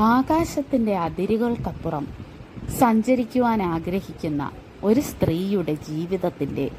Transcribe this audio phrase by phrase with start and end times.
[0.00, 2.08] ആകാശത്തിന്റെ അതിരുകൾക്കപ്പുറം
[2.78, 4.50] സഞ്ചരിക്കുവാൻ ആഗ്രഹിക്കുന്ന
[4.84, 6.70] ഒരു സ്ത്രീയുടെ ജീവിതത്തിന്റെ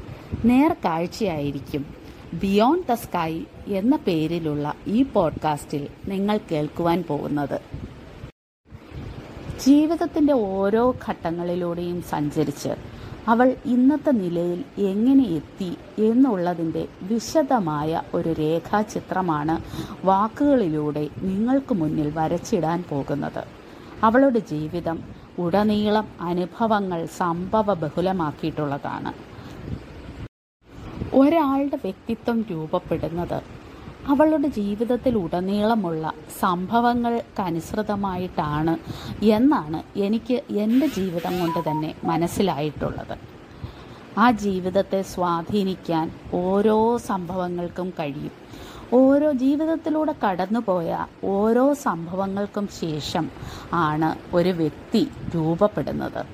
[0.45, 1.85] നേർക്കാഴ്ചയായിരിക്കും
[2.33, 7.61] ബിയോണ്ട് ദ സ്കൈ എന്ന പേരിലുള്ള ഈ പോഡ്കാസ്റ്റിൽ നിങ്ങൾ കേൾക്കുവാൻ പോകുന്നത്.
[9.63, 12.75] ജീവിതത്തിന്റെ ഓരോ ഘട്ടങ്ങളിലൂടെയും സഞ്ചരിച്ച്
[13.27, 19.55] അവൾ ഇന്നത്തെ നിലയിൽ എങ്ങനെ എത്തി എന്നുള്ളതിന്റെ വിശദമായ ഒരു രേഖാചിത്രമാണ്
[20.05, 23.43] വാക്കുകളിലൂടെ നിങ്ങൾക്ക് മുന്നിൽ വരച്ചിടാൻ പോകുന്നത്.
[24.03, 24.99] അവളുടെ ജീവിതം
[25.39, 29.13] ഉടനീളം അനുഭവങ്ങൾ സംഭവ ബഹുലമാക്കിയിട്ടുള്ളതാണ്.
[31.13, 33.60] ഒരാളുടെ വ്യക്തിത്വം രൂപപ്പെടുന്നത്
[34.07, 38.77] അവളുടെ ജീവിതത്തിൽ ഉടനീളമുള്ള സംഭവങ്ങൾക്കനുസൃതമായിട്ടാണ്
[39.23, 43.17] എന്നാണ് എനിക്ക് എന്റെ ജീവിതം കൊണ്ട് തന്നെ മനസ്സിലായിട്ടുള്ളത്.
[44.17, 48.31] ആ ജീവിതത്തെ സ്വാധീനിക്കാൻ ഓരോ സംഭവങ്ങൾക്കും കഴിയും.
[48.93, 53.29] ഓരോ ജീവിതത്തിലൂടെ കടന്നുപോയ ഓരോ സംഭവങ്ങൾക്കും ശേഷം
[53.73, 56.25] ആണ് ഒരു വ്യക്തി രൂപപ്പെടുന്നത്.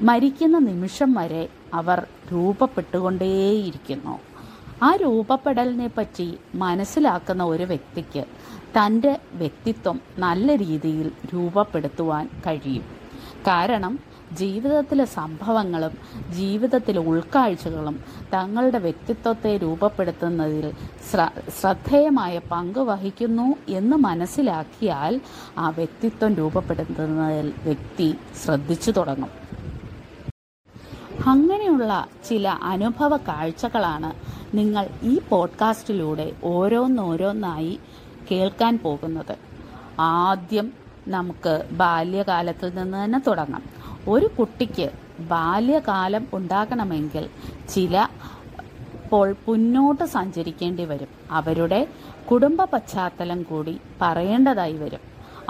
[0.00, 4.33] മരിക്കുന്ന നിമിഷം വരെ അവർ രൂപപ്പെട്ടുകൊണ്ടേയിരിക്കുന്നു.
[4.82, 8.24] ആ രൂപപ്പെടലിനെ പറ്റി മനസ്സിലാക്കുന്ന ഒരു വ്യക്തിക്ക്
[8.78, 12.84] തന്റെ വ്യക്തിത്വം നല്ല രീതിയിൽ രൂപപ്പെടുത്തുവാൻ കഴിയും.
[13.46, 13.98] കാരണം
[14.32, 15.98] ജീവിതത്തിലെ സംഭവങ്ങളും
[16.30, 20.72] ജീവിതത്തിലെ ഉൾക്കാഴ്ചകളും തങ്ങളുടെ വ്യക്തിത്വത്തെ രൂപപ്പെടുത്തുന്നതിൽ
[21.10, 21.28] ശ്ര
[21.60, 25.20] ശ്രദ്ധേയമായ പങ്ക് വഹിക്കുന്നു എന്ന് മനസ്സിലാക്കിയാൽ
[25.58, 28.14] ആ വ്യക്തിത്വം രൂപപ്പെടുത്തുന്നതിൽ വ്യക്തി
[28.44, 29.44] ശ്രദ്ധിച്ചു തുടങ്ങും.
[31.26, 34.23] അങ്ങനെയുള്ള ചില അനുഭവ കാഴ്ചകളാണ്
[34.54, 37.80] നിങ്ങൾ ഈ പോഡ്കാസ്റ്റിലൂടെ ഓരോന്നോരോന്നായി
[38.30, 39.36] കേൾക്കാൻ പോകുന്നത്.
[40.00, 40.72] ആദ്യം
[41.08, 43.62] നമുക്ക് ബാല്യകാലത്തിൽ നിന്ന് തന്നെ തുടങ്ങാം.
[44.08, 47.28] ഒരു കുട്ടിക്ക് ബാല്യകാലം ഉണ്ടാകണമെങ്കിൽ
[47.68, 48.08] ചില
[48.92, 51.08] ഇപ്പോൾ മുന്നോട്ട് സഞ്ചരിക്കേണ്ടി വരും.
[51.30, 51.86] അവരുടെ
[52.30, 55.00] കുടുംബ പശ്ചാത്തലം കൂടി പറയേണ്ടതായി വരും.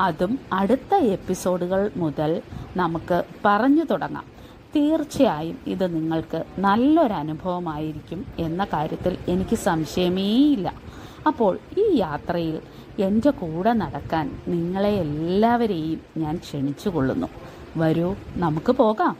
[0.00, 2.42] അതും അടുത്ത എപ്പിസോഡുകൾ മുതൽ
[2.76, 4.24] നമുക്ക് പറഞ്ഞു തുടങ്ങാം.
[4.76, 10.68] തീർച്ചയായും ഇത് നിങ്ങൾക്ക് നല്ലൊരു അനുഭവമായിരിക്കും എന്ന കാര്യത്തിൽ എനിക്ക് സംശയമേയില്ല
[11.26, 12.56] അപ്പോൾ ഈ യാത്രയിൽ
[13.02, 17.28] എന്റെ കൂടെ നടക്കാൻ നിങ്ങളെ എല്ലാവരെയും ഞാൻ ക്ഷണിച്ചു കൊള്ളുന്നു
[17.76, 19.14] വരൂ നമുക്ക് പോകാം.